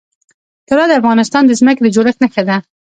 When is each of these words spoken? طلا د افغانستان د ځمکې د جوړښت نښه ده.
طلا 0.69 0.85
د 0.89 0.93
افغانستان 1.01 1.43
د 1.45 1.51
ځمکې 1.59 1.81
د 1.83 1.87
جوړښت 1.95 2.19
نښه 2.23 2.43
ده. 2.49 2.57